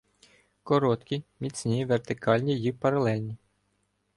[0.69, 3.37] Короткі, міцні, вертикальні и паралельні.